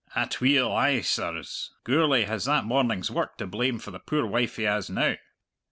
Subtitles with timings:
[0.15, 4.63] Atweel, ay, sirs, Gourlay has that morning's work to blame for the poor wife he
[4.63, 5.17] has now.